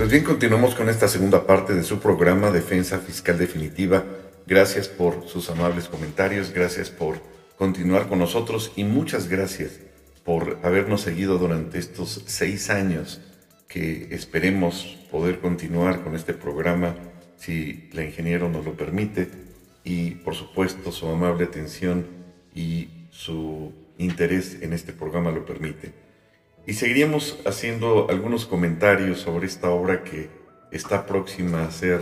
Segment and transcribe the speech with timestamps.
[0.00, 4.02] Pues bien, continuamos con esta segunda parte de su programa Defensa Fiscal Definitiva.
[4.46, 7.20] Gracias por sus amables comentarios, gracias por
[7.58, 9.78] continuar con nosotros y muchas gracias
[10.24, 13.20] por habernos seguido durante estos seis años
[13.68, 16.96] que esperemos poder continuar con este programa
[17.36, 19.28] si la ingeniero nos lo permite
[19.84, 22.06] y por supuesto su amable atención
[22.54, 25.92] y su interés en este programa lo permite.
[26.66, 30.28] Y seguiríamos haciendo algunos comentarios sobre esta obra que
[30.70, 32.00] está próxima a ser,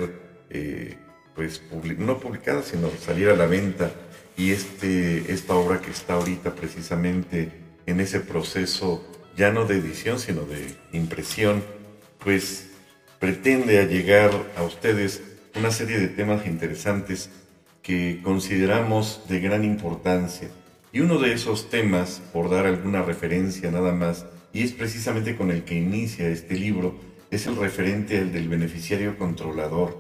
[0.51, 0.97] eh,
[1.35, 1.63] pues,
[1.99, 3.91] no publicada, sino salir a la venta.
[4.37, 7.51] Y este, esta obra que está ahorita precisamente
[7.87, 9.05] en ese proceso,
[9.37, 11.63] ya no de edición, sino de impresión,
[12.23, 12.69] pues
[13.19, 15.23] pretende llegar a ustedes
[15.57, 17.31] una serie de temas interesantes
[17.83, 20.49] que consideramos de gran importancia.
[20.93, 24.27] Y uno de esos temas, por dar alguna referencia nada más,
[24.59, 26.97] y es precisamente con el que inicia este libro,
[27.31, 29.97] es el referente al del beneficiario controlador.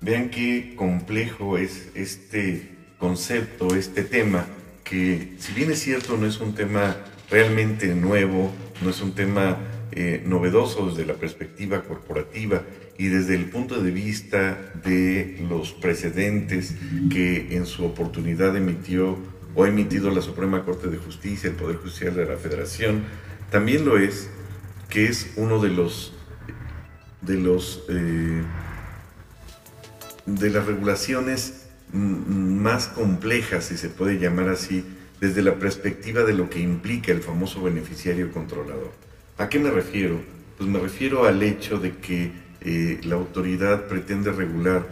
[0.00, 4.46] Vean qué complejo es este concepto, este tema,
[4.84, 6.96] que si bien es cierto no es un tema
[7.32, 9.58] realmente nuevo, no es un tema
[9.90, 12.62] eh, novedoso desde la perspectiva corporativa
[12.96, 16.76] y desde el punto de vista de los precedentes
[17.10, 19.18] que en su oportunidad emitió
[19.56, 23.02] o ha emitido la Suprema Corte de Justicia, el Poder Judicial de la Federación,
[23.50, 24.28] también lo es
[24.88, 26.12] que es uno de los
[27.20, 28.42] de los eh,
[30.26, 34.84] de las regulaciones más complejas, si se puede llamar así,
[35.20, 38.92] desde la perspectiva de lo que implica el famoso beneficiario controlador.
[39.38, 40.20] ¿A qué me refiero?
[40.58, 44.86] Pues me refiero al hecho de que eh, la autoridad pretende regular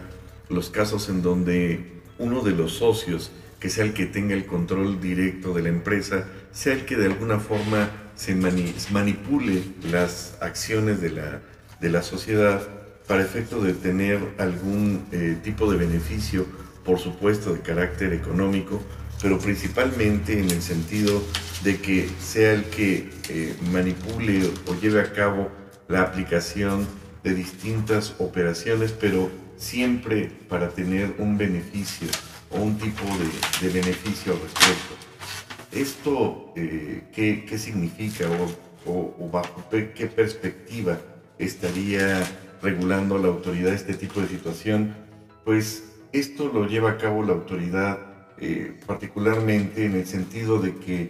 [0.49, 5.01] los casos en donde uno de los socios, que sea el que tenga el control
[5.01, 11.11] directo de la empresa, sea el que de alguna forma se manipule las acciones de
[11.11, 11.41] la,
[11.79, 12.61] de la sociedad
[13.07, 16.45] para efecto de tener algún eh, tipo de beneficio,
[16.83, 18.81] por supuesto de carácter económico,
[19.21, 21.21] pero principalmente en el sentido
[21.63, 25.49] de que sea el que eh, manipule o lleve a cabo
[25.87, 26.87] la aplicación
[27.23, 32.07] de distintas operaciones, pero siempre para tener un beneficio
[32.51, 33.03] o un tipo
[33.61, 34.95] de, beneficio al respecto.
[35.75, 38.25] ¿Esto eh, ¿qué, significa
[38.85, 40.97] o, o bajo qué perspectiva
[41.37, 42.23] estaría
[42.61, 44.95] regulando la autoridad este tipo de situación?
[45.43, 45.83] Pues
[46.13, 47.99] esto lo lleva a cabo la autoridad
[48.37, 51.09] eh, particularmente en el sentido de que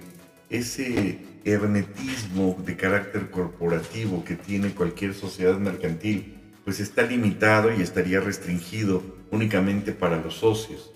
[0.49, 8.19] ese hermetismo de carácter corporativo que tiene cualquier sociedad mercantil, pues está limitado y estaría
[8.19, 10.94] restringido únicamente para los socios.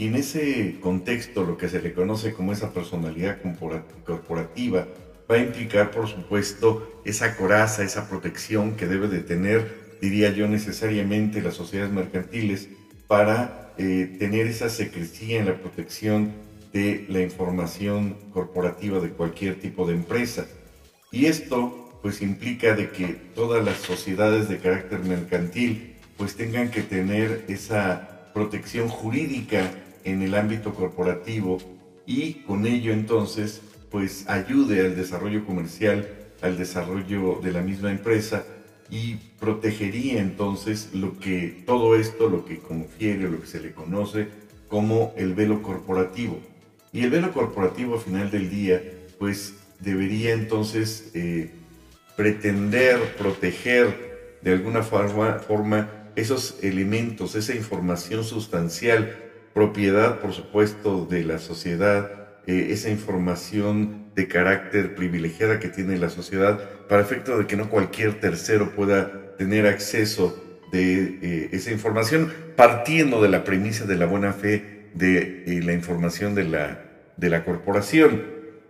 [0.00, 3.36] Y en ese contexto, lo que se le conoce como esa personalidad
[4.06, 4.88] corporativa
[5.30, 10.48] va a implicar, por supuesto, esa coraza, esa protección que debe de tener, diría yo,
[10.48, 12.70] necesariamente las sociedades mercantiles
[13.08, 16.32] para eh, tener esa secrecía en la protección
[16.72, 20.46] de la información corporativa de cualquier tipo de empresa.
[21.12, 26.80] Y esto pues implica de que todas las sociedades de carácter mercantil pues tengan que
[26.80, 29.70] tener esa protección jurídica
[30.04, 31.58] en el ámbito corporativo
[32.06, 36.08] y con ello entonces pues ayude al desarrollo comercial,
[36.42, 38.44] al desarrollo de la misma empresa
[38.90, 44.28] y protegería entonces lo que todo esto, lo que confiere, lo que se le conoce
[44.68, 46.38] como el velo corporativo.
[46.92, 48.82] Y el velo corporativo al final del día,
[49.18, 51.50] pues debería entonces eh,
[52.16, 61.24] pretender proteger de alguna forma, forma esos elementos, esa información sustancial, propiedad por supuesto de
[61.24, 62.10] la sociedad,
[62.46, 66.58] eh, esa información de carácter privilegiada que tiene la sociedad
[66.88, 70.42] para efecto de que no cualquier tercero pueda tener acceso
[70.72, 75.72] de eh, esa información, partiendo de la premisa de la buena fe de eh, la
[75.72, 76.84] información de la,
[77.16, 78.22] de la corporación.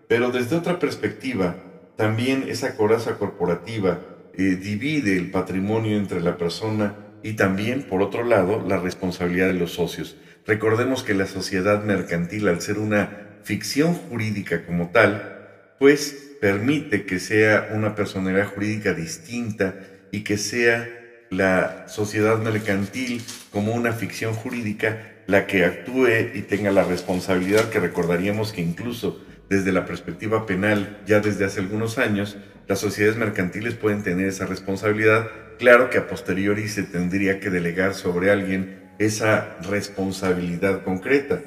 [0.09, 1.57] Pero desde otra perspectiva,
[1.97, 4.01] también esa coraza corporativa
[4.37, 9.73] divide el patrimonio entre la persona y también, por otro lado, la responsabilidad de los
[9.73, 10.17] socios.
[10.47, 17.19] Recordemos que la sociedad mercantil, al ser una ficción jurídica como tal, pues permite que
[17.19, 19.75] sea una personalidad jurídica distinta
[20.11, 20.89] y que sea
[21.31, 23.23] la sociedad mercantil
[23.53, 29.25] como una ficción jurídica la que actúe y tenga la responsabilidad que recordaríamos que incluso
[29.49, 34.47] desde la perspectiva penal, ya desde hace algunos años, las sociedades mercantiles pueden tener esa
[34.47, 35.29] responsabilidad.
[35.59, 41.41] Claro que a posteriori se tendría que delegar sobre alguien esa responsabilidad concreta.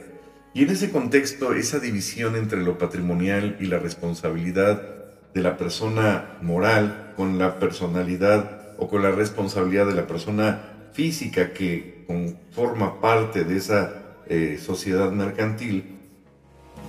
[0.55, 4.81] Y en ese contexto, esa división entre lo patrimonial y la responsabilidad
[5.35, 11.53] de la persona moral con la personalidad o con la responsabilidad de la persona física
[11.53, 12.05] que
[12.51, 15.99] forma parte de esa eh, sociedad mercantil,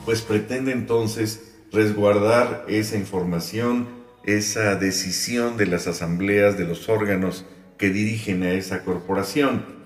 [0.07, 3.87] pues pretende entonces resguardar esa información,
[4.25, 7.45] esa decisión de las asambleas, de los órganos
[7.77, 9.84] que dirigen a esa corporación.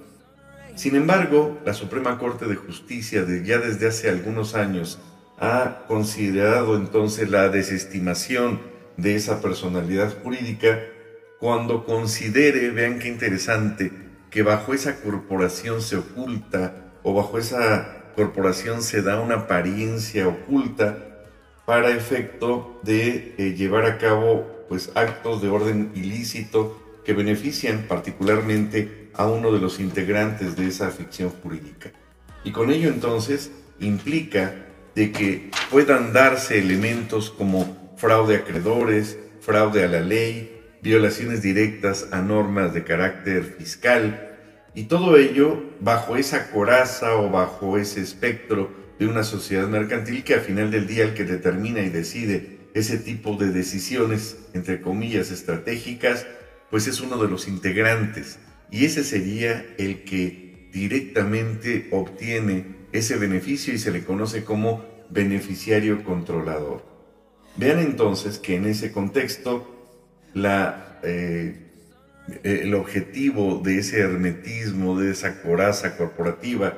[0.78, 5.00] Sin embargo, la Suprema Corte de Justicia ya desde hace algunos años
[5.40, 8.60] ha considerado entonces la desestimación
[8.96, 10.78] de esa personalidad jurídica
[11.40, 13.90] cuando considere, vean qué interesante,
[14.30, 21.24] que bajo esa corporación se oculta o bajo esa corporación se da una apariencia oculta
[21.66, 29.07] para efecto de eh, llevar a cabo pues actos de orden ilícito que benefician particularmente
[29.18, 31.90] a uno de los integrantes de esa ficción jurídica.
[32.44, 33.50] Y con ello entonces
[33.80, 34.54] implica
[34.94, 42.08] de que puedan darse elementos como fraude a acreedores, fraude a la ley, violaciones directas
[42.12, 44.36] a normas de carácter fiscal,
[44.74, 50.34] y todo ello bajo esa coraza o bajo ese espectro de una sociedad mercantil que
[50.34, 55.32] al final del día el que determina y decide ese tipo de decisiones, entre comillas,
[55.32, 56.26] estratégicas,
[56.70, 58.38] pues es uno de los integrantes.
[58.70, 66.04] Y ese sería el que directamente obtiene ese beneficio y se le conoce como beneficiario
[66.04, 66.84] controlador.
[67.56, 69.74] Vean entonces que en ese contexto
[70.34, 71.68] la, eh,
[72.42, 76.76] el objetivo de ese hermetismo, de esa coraza corporativa,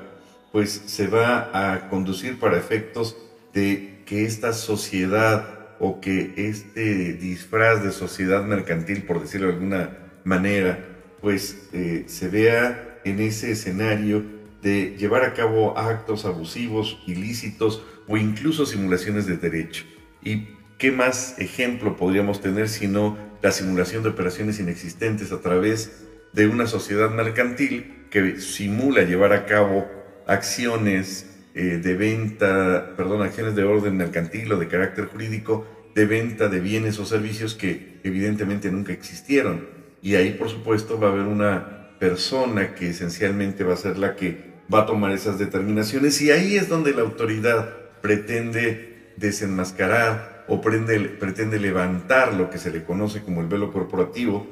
[0.52, 3.16] pues se va a conducir para efectos
[3.52, 9.98] de que esta sociedad o que este disfraz de sociedad mercantil, por decirlo de alguna
[10.24, 14.22] manera, pues eh, se vea en ese escenario
[14.62, 19.84] de llevar a cabo actos abusivos, ilícitos o incluso simulaciones de derecho.
[20.22, 26.46] ¿Y qué más ejemplo podríamos tener sino la simulación de operaciones inexistentes a través de
[26.46, 29.86] una sociedad mercantil que simula llevar a cabo
[30.26, 36.48] acciones eh, de venta, perdón, acciones de orden mercantil o de carácter jurídico de venta
[36.48, 39.79] de bienes o servicios que evidentemente nunca existieron.
[40.02, 44.16] Y ahí, por supuesto, va a haber una persona que esencialmente va a ser la
[44.16, 47.68] que va a tomar esas determinaciones y ahí es donde la autoridad
[48.00, 54.46] pretende desenmascarar o pretende levantar lo que se le conoce como el velo corporativo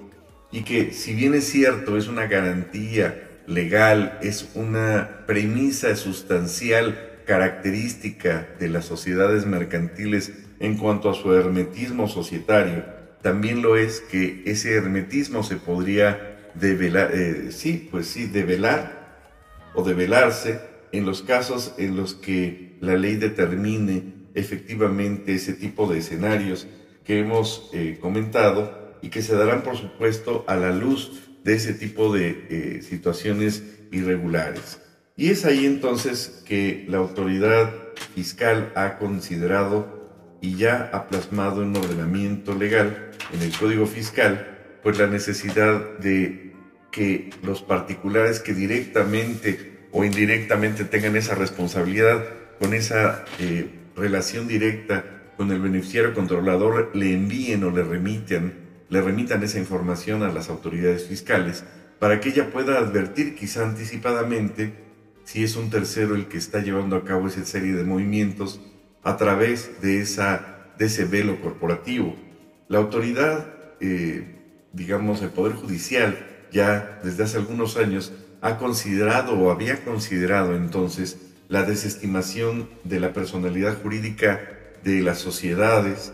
[0.52, 8.48] y que si bien es cierto es una garantía legal, es una premisa sustancial característica
[8.58, 12.84] de las sociedades mercantiles en cuanto a su hermetismo societario,
[13.22, 19.18] también lo es que ese hermetismo se podría develar, eh, sí, pues sí, develar
[19.74, 20.60] o develarse
[20.92, 26.66] en los casos en los que la ley determine efectivamente ese tipo de escenarios
[27.04, 31.72] que hemos eh, comentado y que se darán, por supuesto, a la luz de ese
[31.72, 34.80] tipo de eh, situaciones irregulares.
[35.16, 37.72] Y es ahí entonces que la autoridad
[38.14, 39.98] fiscal ha considerado
[40.40, 46.52] y ya ha plasmado en ordenamiento legal, en el Código Fiscal, pues la necesidad de
[46.90, 52.24] que los particulares que directamente o indirectamente tengan esa responsabilidad
[52.58, 55.04] con esa eh, relación directa
[55.36, 58.54] con el beneficiario controlador le envíen o le remitan,
[58.88, 61.64] le remitan esa información a las autoridades fiscales
[61.98, 64.72] para que ella pueda advertir quizá anticipadamente
[65.24, 68.60] si es un tercero el que está llevando a cabo esa serie de movimientos
[69.02, 72.16] a través de, ese velo corporativo.
[72.68, 73.46] La autoridad,
[73.80, 74.36] eh,
[74.74, 76.18] digamos, el Poder Judicial,
[76.52, 83.14] ya desde hace algunos años, ha considerado o había considerado entonces la desestimación de la
[83.14, 84.40] personalidad jurídica
[84.84, 86.12] de las sociedades,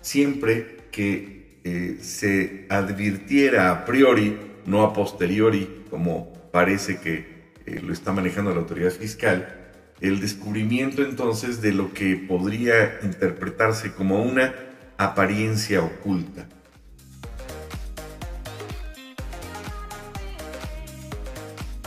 [0.00, 7.92] siempre que eh, se advirtiera a priori, no a posteriori, como parece que eh, lo
[7.92, 14.54] está manejando la autoridad fiscal, el descubrimiento entonces de lo que podría interpretarse como una
[14.98, 16.46] apariencia oculta.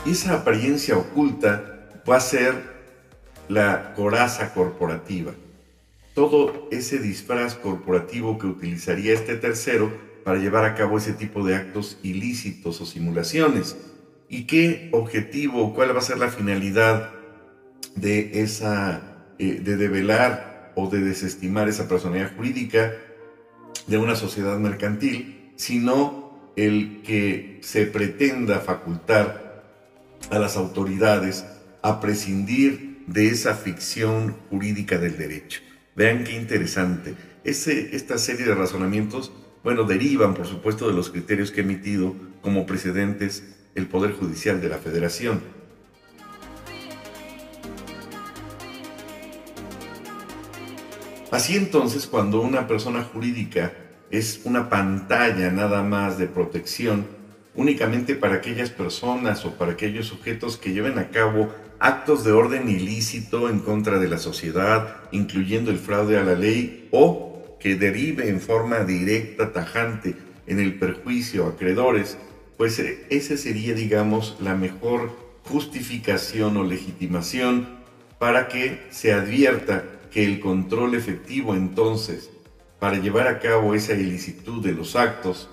[0.05, 2.55] Esa apariencia oculta va a ser
[3.47, 5.33] la coraza corporativa,
[6.13, 9.91] todo ese disfraz corporativo que utilizaría este tercero
[10.23, 13.77] para llevar a cabo ese tipo de actos ilícitos o simulaciones.
[14.27, 17.11] ¿Y qué objetivo, cuál va a ser la finalidad
[17.95, 19.01] de esa,
[19.39, 22.93] eh, de develar o de desestimar esa personalidad jurídica
[23.87, 29.63] de una sociedad mercantil, sino el que se pretenda facultar
[30.29, 31.45] a las autoridades
[31.81, 35.61] a prescindir de esa ficción jurídica del derecho.
[35.95, 37.15] Vean qué interesante.
[37.43, 39.31] Esta serie de razonamientos
[39.63, 43.43] bueno, derivan por supuesto de los criterios que ha emitido como precedentes
[43.75, 45.41] el Poder Judicial de la Federación.
[51.31, 53.73] Así entonces, cuando una persona jurídica
[54.09, 57.05] es una pantalla nada más de protección
[57.53, 62.67] únicamente para aquellas personas o para aquellos sujetos que lleven a cabo actos de orden
[62.67, 68.29] ilícito en contra de la sociedad, incluyendo el fraude a la ley, o que derive
[68.29, 70.15] en forma directa, tajante,
[70.47, 72.17] en el perjuicio a acreedores,
[72.57, 75.11] pues eh, esa sería, digamos, la mejor
[75.43, 77.67] justificación o legitimación
[78.17, 82.29] para que se advierta que el control efectivo entonces
[82.79, 85.49] para llevar a cabo esa ilicitud de los actos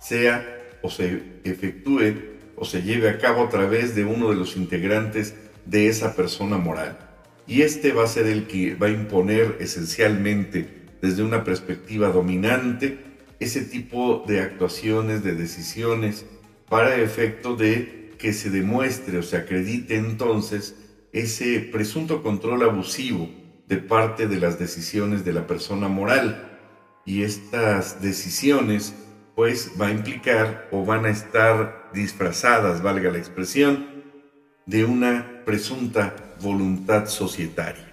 [0.00, 2.14] sea o se efectúe
[2.56, 5.34] o se lleve a cabo a través de uno de los integrantes
[5.66, 6.98] de esa persona moral.
[7.46, 10.68] Y este va a ser el que va a imponer esencialmente
[11.02, 12.98] desde una perspectiva dominante
[13.40, 16.26] ese tipo de actuaciones, de decisiones,
[16.68, 20.76] para efecto de que se demuestre o se acredite entonces
[21.12, 23.28] ese presunto control abusivo
[23.70, 26.58] de parte de las decisiones de la persona moral.
[27.06, 28.92] Y estas decisiones
[29.36, 33.86] pues va a implicar o van a estar disfrazadas, valga la expresión,
[34.66, 37.86] de una presunta voluntad societaria.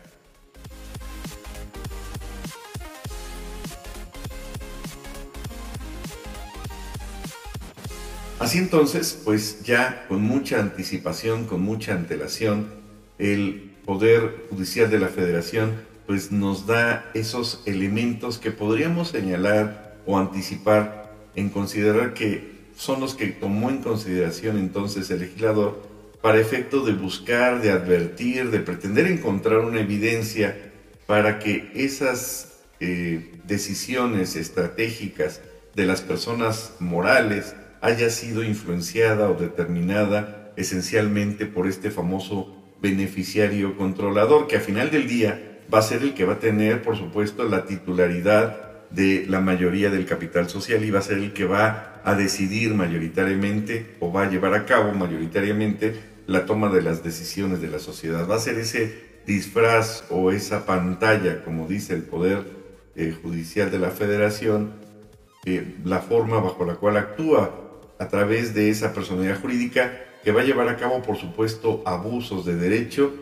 [8.39, 12.67] Así entonces, pues ya con mucha anticipación, con mucha antelación,
[13.19, 15.72] el Poder Judicial de la Federación
[16.06, 23.15] pues nos da esos elementos que podríamos señalar o anticipar en considerar que son los
[23.15, 25.82] que tomó en consideración entonces el legislador
[26.22, 30.74] para efecto de buscar, de advertir, de pretender encontrar una evidencia
[31.06, 35.39] para que esas eh, decisiones estratégicas
[35.75, 44.48] de las personas morales haya sido influenciada o determinada esencialmente por este famoso beneficiario controlador,
[44.48, 47.43] que a final del día va a ser el que va a tener, por supuesto,
[47.43, 52.01] la titularidad de la mayoría del capital social y va a ser el que va
[52.03, 57.62] a decidir mayoritariamente o va a llevar a cabo mayoritariamente la toma de las decisiones
[57.62, 58.29] de la sociedad.
[58.29, 62.46] Va a ser ese disfraz o esa pantalla, como dice el Poder
[62.96, 64.72] eh, Judicial de la Federación,
[65.46, 67.53] eh, la forma bajo la cual actúa
[68.00, 69.91] a través de esa personalidad jurídica
[70.27, 73.13] que va a llevar a cabo, por supuesto, abusos de derecho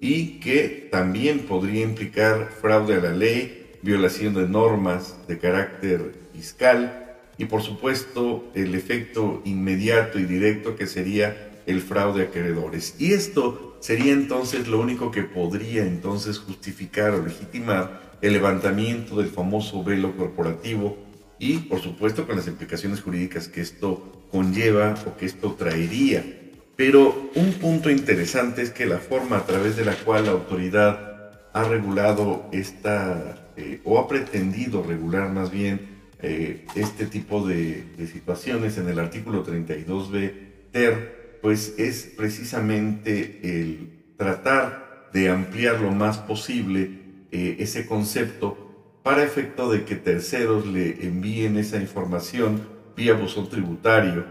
[0.00, 7.16] y que también podría implicar fraude a la ley, violación de normas de carácter fiscal
[7.36, 12.96] y, por supuesto, el efecto inmediato y directo que sería el fraude a acreedores.
[12.98, 19.28] Y esto sería entonces lo único que podría entonces justificar o legitimar el levantamiento del
[19.28, 20.98] famoso velo corporativo
[21.38, 26.37] y, por supuesto, con las implicaciones jurídicas que esto conlleva o que esto traería.
[26.78, 31.32] Pero un punto interesante es que la forma a través de la cual la autoridad
[31.52, 35.80] ha regulado esta, eh, o ha pretendido regular más bien
[36.22, 37.82] eh, este tipo de,
[38.12, 40.32] situaciones en el artículo 32b
[40.70, 46.90] ter, pues es precisamente el tratar de ampliar lo más posible
[47.32, 52.62] eh, ese concepto para efecto de que terceros le envíen esa información
[52.96, 54.24] vía buzón tributario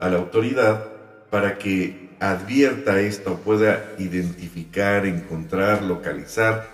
[0.00, 0.91] a la autoridad
[1.32, 6.68] para que advierta esto, pueda identificar, encontrar, localizar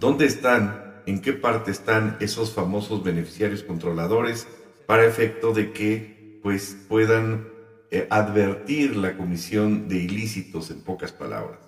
[0.00, 4.48] dónde están, en qué parte están esos famosos beneficiarios controladores
[4.86, 7.46] para efecto de que pues puedan
[7.92, 11.60] eh, advertir la comisión de ilícitos en pocas palabras.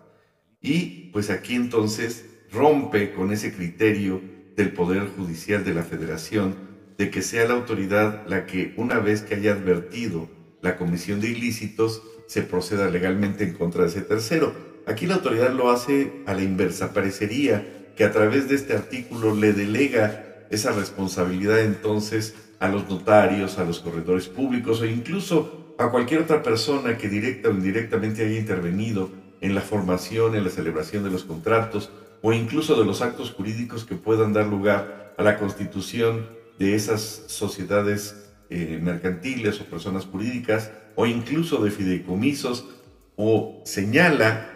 [0.61, 4.20] Y pues aquí entonces rompe con ese criterio
[4.56, 6.56] del Poder Judicial de la Federación
[6.99, 10.28] de que sea la autoridad la que, una vez que haya advertido
[10.61, 14.54] la comisión de ilícitos, se proceda legalmente en contra de ese tercero.
[14.86, 16.94] Aquí la autoridad lo hace a la inversa.
[16.94, 23.58] Parecería que a través de este artículo le delega esa responsabilidad entonces a los notarios,
[23.58, 28.38] a los corredores públicos o incluso a cualquier otra persona que directa o indirectamente haya
[28.38, 29.10] intervenido
[29.42, 31.90] en la formación, en la celebración de los contratos
[32.22, 37.24] o incluso de los actos jurídicos que puedan dar lugar a la constitución de esas
[37.26, 42.68] sociedades eh, mercantiles o personas jurídicas o incluso de fideicomisos
[43.16, 44.49] o señala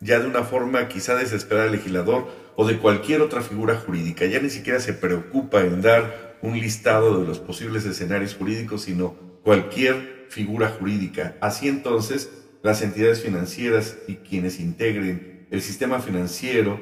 [0.00, 4.26] ya de una forma quizá desesperada al legislador o de cualquier otra figura jurídica.
[4.26, 9.14] Ya ni siquiera se preocupa en dar un listado de los posibles escenarios jurídicos, sino
[9.42, 11.36] cualquier figura jurídica.
[11.40, 12.30] Así entonces,
[12.62, 16.80] las entidades financieras y quienes integren el sistema financiero,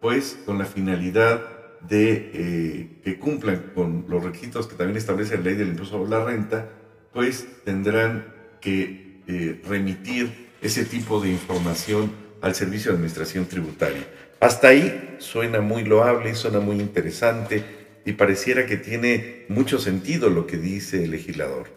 [0.00, 1.42] pues con la finalidad
[1.88, 6.10] de eh, que cumplan con los requisitos que también establece la ley del impuesto sobre
[6.10, 6.68] la renta,
[7.12, 8.32] pues tendrán
[8.64, 14.06] que eh, remitir ese tipo de información al Servicio de Administración Tributaria.
[14.40, 17.62] Hasta ahí suena muy loable, suena muy interesante
[18.04, 21.68] y pareciera que tiene mucho sentido lo que dice el legislador.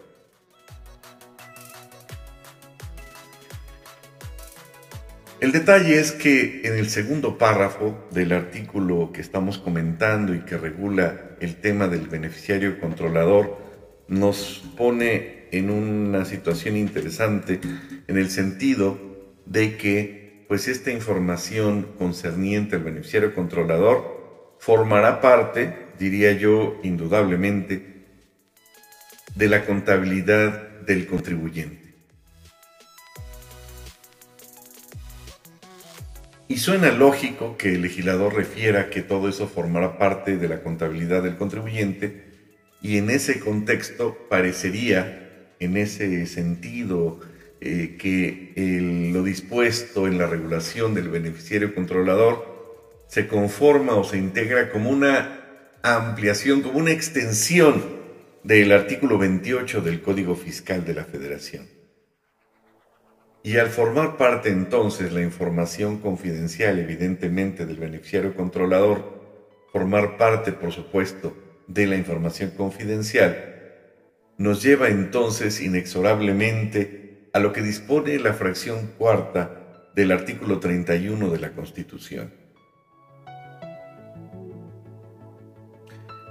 [5.40, 10.58] El detalle es que en el segundo párrafo del artículo que estamos comentando y que
[10.58, 13.58] regula el tema del beneficiario controlador,
[14.08, 17.60] nos pone en una situación interesante
[18.08, 18.98] en el sentido
[19.46, 28.06] de que pues esta información concerniente al beneficiario controlador formará parte, diría yo, indudablemente,
[29.36, 31.88] de la contabilidad del contribuyente.
[36.48, 41.22] Y suena lógico que el legislador refiera que todo eso formará parte de la contabilidad
[41.22, 42.24] del contribuyente
[42.82, 45.27] y en ese contexto parecería,
[45.60, 47.20] en ese sentido,
[47.60, 48.54] eh, que
[49.14, 52.58] lo dispuesto en la regulación del beneficiario controlador
[53.08, 57.84] se conforma o se integra como una ampliación, como una extensión
[58.44, 61.68] del artículo 28 del Código Fiscal de la Federación.
[63.44, 69.18] Y al formar parte entonces la información confidencial, evidentemente, del beneficiario controlador,
[69.72, 71.36] formar parte, por supuesto,
[71.68, 73.57] de la información confidencial,
[74.38, 81.40] nos lleva entonces inexorablemente a lo que dispone la fracción cuarta del artículo 31 de
[81.40, 82.32] la Constitución.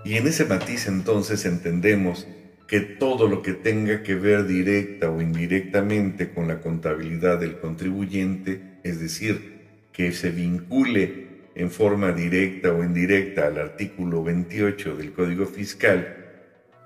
[0.04, 2.28] Y en ese matiz entonces entendemos
[2.68, 8.78] que todo lo que tenga que ver directa o indirectamente con la contabilidad del contribuyente,
[8.84, 9.56] es decir,
[9.92, 16.25] que se vincule en forma directa o indirecta al artículo 28 del Código Fiscal,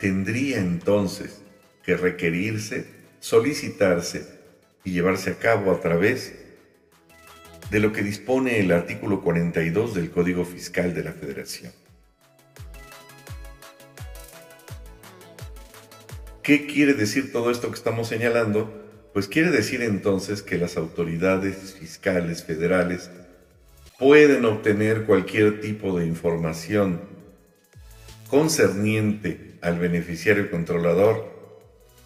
[0.00, 1.42] tendría entonces
[1.84, 2.86] que requerirse,
[3.20, 4.26] solicitarse
[4.82, 6.34] y llevarse a cabo a través
[7.70, 11.72] de lo que dispone el artículo 42 del Código Fiscal de la Federación.
[16.42, 18.72] ¿Qué quiere decir todo esto que estamos señalando?
[19.12, 23.10] Pues quiere decir entonces que las autoridades fiscales federales
[23.98, 27.10] pueden obtener cualquier tipo de información
[28.30, 31.40] concerniente al beneficiario controlador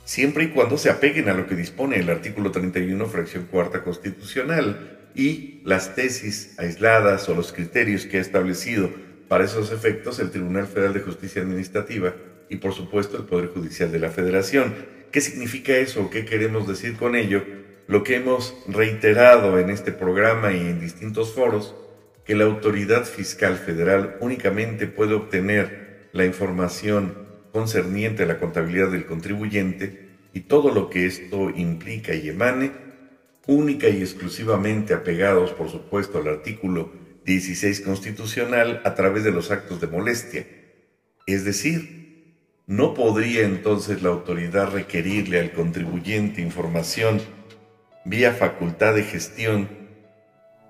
[0.04, 5.10] siempre y cuando se apeguen a lo que dispone el artículo 31, fracción cuarta constitucional
[5.14, 8.90] y las tesis aisladas o los criterios que ha establecido
[9.28, 12.14] para esos efectos el Tribunal Federal de Justicia Administrativa
[12.48, 14.74] y por supuesto el Poder Judicial de la Federación.
[15.10, 16.10] ¿Qué significa eso?
[16.10, 17.42] ¿Qué queremos decir con ello?
[17.86, 21.74] Lo que hemos reiterado en este programa y en distintos foros,
[22.24, 25.83] que la autoridad fiscal federal únicamente puede obtener
[26.14, 27.14] la información
[27.52, 32.72] concerniente a la contabilidad del contribuyente y todo lo que esto implica y emane,
[33.46, 36.90] única y exclusivamente apegados, por supuesto, al artículo
[37.26, 40.46] 16 constitucional a través de los actos de molestia.
[41.26, 42.04] Es decir,
[42.66, 47.20] ¿No podría entonces la autoridad requerirle al contribuyente información
[48.06, 49.68] vía facultad de gestión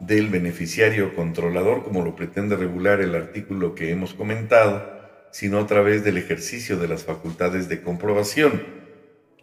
[0.01, 4.94] del beneficiario controlador, como lo pretende regular el artículo que hemos comentado,
[5.35, 8.63] sino a través del ejercicio de las facultades de comprobación?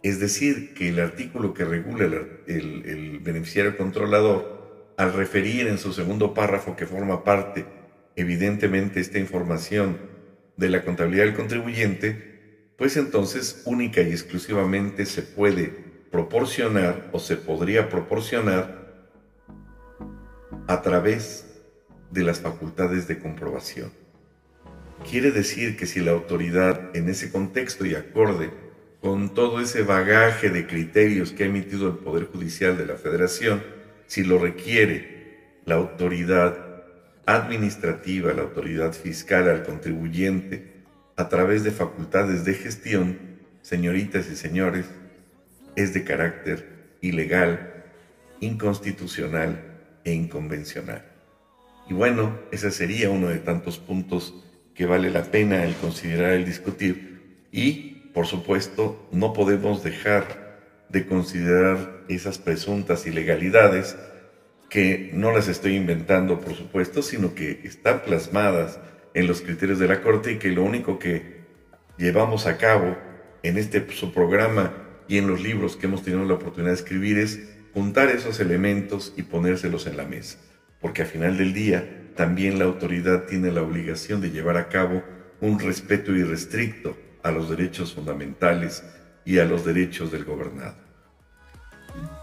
[0.02, 2.06] Es decir, que el artículo que regula
[2.46, 7.66] el, beneficiario controlador, al referir en su segundo párrafo que forma parte,
[8.16, 9.98] evidentemente, esta información
[10.56, 15.74] de la contabilidad del contribuyente, pues entonces única y exclusivamente se puede
[16.10, 19.10] proporcionar o se podría proporcionar
[20.68, 21.44] a través
[22.10, 24.01] de las facultades de comprobación.
[25.08, 28.50] Quiere decir que si la autoridad en ese contexto y acorde
[29.00, 33.62] con todo ese bagaje de criterios que ha emitido el Poder Judicial de la Federación,
[34.06, 36.56] si lo requiere la autoridad
[37.26, 40.72] administrativa, la autoridad fiscal al contribuyente,
[41.16, 43.18] a través de facultades de gestión,
[43.60, 44.86] señoritas y señores,
[45.76, 47.84] es de carácter ilegal,
[48.40, 49.62] inconstitucional
[50.04, 51.04] e inconvencional.
[51.88, 54.34] Y bueno, ese sería uno de tantos puntos
[54.74, 57.46] que vale la pena el considerar, el discutir.
[57.50, 63.96] Y, por supuesto, no podemos dejar de considerar esas presuntas ilegalidades
[64.68, 68.78] que no las estoy inventando, por supuesto, sino que están plasmadas
[69.14, 71.42] en los criterios de la Corte y que lo único que
[71.98, 72.96] llevamos a cabo
[73.42, 74.72] en este su programa
[75.08, 77.40] y en los libros que hemos tenido la oportunidad de escribir es
[77.74, 80.38] juntar esos elementos y ponérselos en la mesa.
[80.82, 85.02] Porque al final del día también la autoridad tiene la obligación de llevar a cabo
[85.40, 88.84] un respeto irrestricto a los derechos fundamentales
[89.24, 90.76] y a los derechos del gobernado.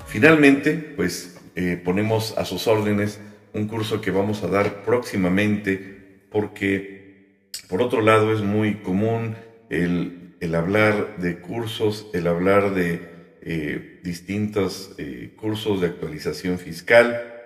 [0.07, 3.19] Finalmente, pues eh, ponemos a sus órdenes
[3.53, 9.35] un curso que vamos a dar próximamente porque, por otro lado, es muy común
[9.69, 17.38] el, hablar de cursos, el hablar de eh, distintos eh, cursos de actualización fiscal,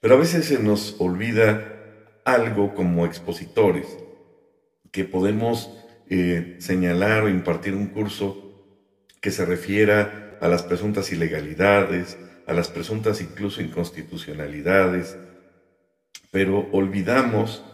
[0.00, 1.72] pero a veces se nos olvida
[2.24, 3.86] algo como expositores,
[4.90, 5.70] que podemos
[6.08, 8.46] eh, señalar o impartir un curso
[9.20, 15.16] que se refiera a las presuntas ilegalidades, a las presuntas incluso inconstitucionalidades,
[16.30, 17.64] pero olvidamos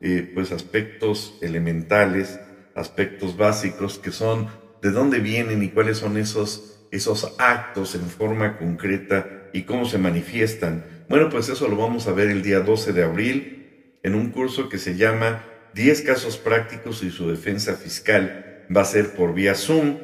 [0.00, 2.40] eh, pues aspectos elementales,
[2.74, 4.48] aspectos básicos que son
[4.82, 9.98] de dónde vienen y cuáles son esos, esos actos en forma concreta y cómo se
[9.98, 10.84] manifiestan.
[11.10, 14.68] Bueno, pues eso lo vamos a ver el día 12 de abril en un curso
[14.68, 15.44] que se llama
[15.74, 18.64] 10 casos prácticos y su defensa fiscal.
[18.74, 19.96] Va a ser por vía Zoom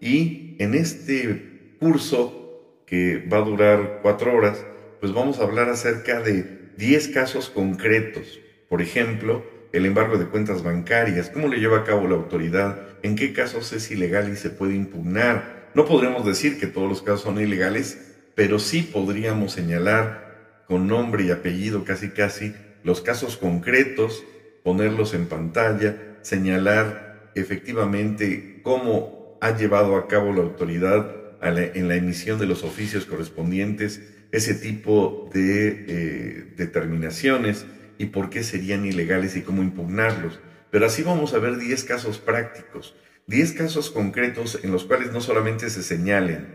[0.00, 4.64] y en este curso que va a durar cuatro horas,
[5.00, 8.40] pues vamos a hablar acerca de 10 casos concretos.
[8.70, 13.16] Por ejemplo, el embargo de cuentas bancarias, cómo le lleva a cabo la autoridad, en
[13.16, 15.68] qué casos es ilegal y se puede impugnar.
[15.74, 20.24] No podremos decir que todos los casos son ilegales, pero sí podríamos señalar
[20.66, 24.24] con nombre y apellido casi casi los casos concretos,
[24.62, 32.38] ponerlos en pantalla, señalar efectivamente cómo ha llevado a cabo la autoridad en la emisión
[32.38, 34.00] de los oficios correspondientes
[34.34, 37.66] ese tipo de eh, determinaciones
[37.98, 40.40] y por qué serían ilegales y cómo impugnarlos.
[40.72, 42.96] Pero así vamos a ver 10 casos prácticos,
[43.28, 46.48] 10 casos concretos en los cuales no solamente se señalen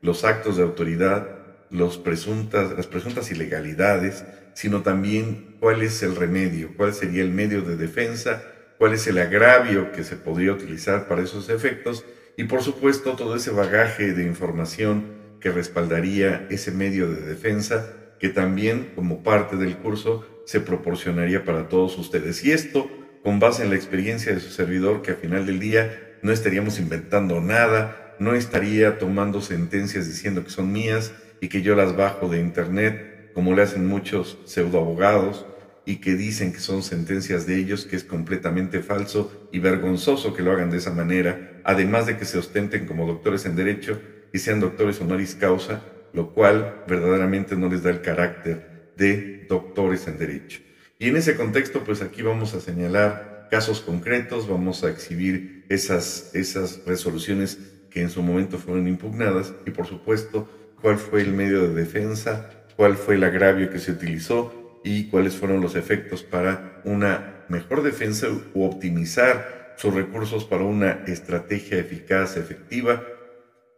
[0.00, 4.24] los actos de autoridad, los presuntas, las presuntas ilegalidades,
[4.54, 8.42] sino también cuál es el remedio, cuál sería el medio de defensa,
[8.78, 12.04] cuál es el agravio que se podría utilizar para esos efectos
[12.36, 18.28] y por supuesto todo ese bagaje de información que respaldaría ese medio de defensa que
[18.28, 22.44] también como parte del curso se proporcionaría para todos ustedes.
[22.44, 22.90] Y esto
[23.22, 26.78] con base en la experiencia de su servidor que al final del día no estaríamos
[26.78, 32.28] inventando nada, no estaría tomando sentencias diciendo que son mías y que yo las bajo
[32.28, 35.44] de internet como le hacen muchos pseudoabogados
[35.84, 40.42] y que dicen que son sentencias de ellos, que es completamente falso y vergonzoso que
[40.42, 44.00] lo hagan de esa manera, además de que se ostenten como doctores en derecho
[44.32, 50.08] y sean doctores honoris causa, lo cual verdaderamente no les da el carácter de doctores
[50.08, 50.60] en derecho.
[50.98, 56.34] Y en ese contexto, pues aquí vamos a señalar casos concretos, vamos a exhibir esas,
[56.34, 57.58] esas resoluciones
[57.90, 60.48] que en su momento fueron impugnadas y por supuesto
[60.80, 65.34] cuál fue el medio de defensa, cuál fue el agravio que se utilizó y cuáles
[65.34, 72.36] fueron los efectos para una mejor defensa u optimizar sus recursos para una estrategia eficaz,
[72.36, 73.02] efectiva,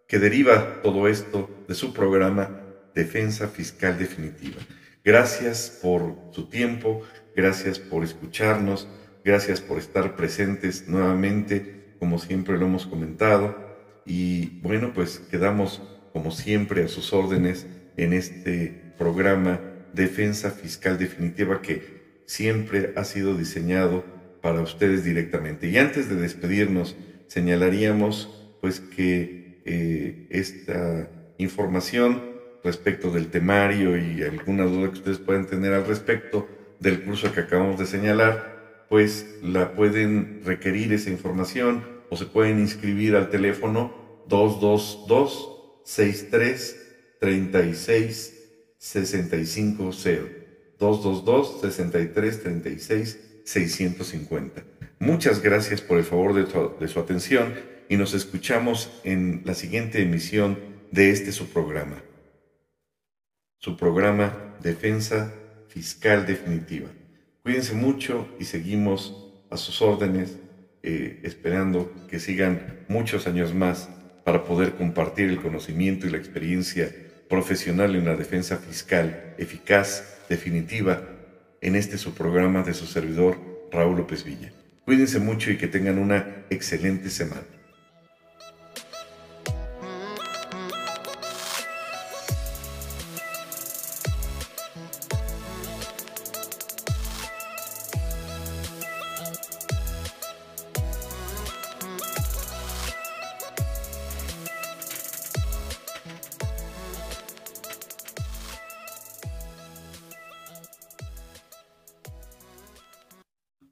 [0.06, 2.62] que deriva todo esto de su programa
[2.94, 4.56] Defensa Fiscal Definitiva.
[5.04, 7.02] Gracias por su tiempo,
[7.36, 8.88] gracias por escucharnos,
[9.24, 13.56] gracias por estar presentes nuevamente, como siempre lo hemos comentado.
[14.04, 15.82] Y bueno, pues quedamos
[16.18, 17.64] como siempre a sus órdenes
[17.96, 19.60] en este programa
[19.92, 24.04] defensa fiscal definitiva que siempre ha sido diseñado
[24.42, 25.68] para ustedes directamente.
[25.68, 26.96] Y antes de despedirnos,
[27.28, 32.20] señalaríamos pues que eh, esta información
[32.64, 36.48] respecto del temario y alguna duda que ustedes puedan tener al respecto
[36.80, 42.58] del curso que acabamos de señalar, pues la pueden requerir esa información o se pueden
[42.58, 45.57] inscribir al teléfono 222
[45.88, 48.34] 63 36
[48.76, 50.30] 650
[50.78, 54.64] 222 63 36 650.
[54.98, 56.44] Muchas gracias por el favor de,
[56.78, 57.54] de su atención
[57.88, 60.58] y nos escuchamos en la siguiente emisión
[60.92, 62.02] de este su programa.
[63.56, 65.32] Su programa Defensa
[65.68, 66.90] Fiscal Definitiva.
[67.42, 70.36] Cuídense mucho y seguimos a sus órdenes,
[70.82, 73.88] eh, esperando que sigan muchos años más
[74.28, 76.94] para poder compartir el conocimiento y la experiencia
[77.30, 81.02] profesional en la defensa fiscal, eficaz, definitiva,
[81.62, 83.38] en este su programa de su servidor
[83.72, 84.52] Raúl López Villa.
[84.84, 87.46] Cuídense mucho y que tengan una excelente semana.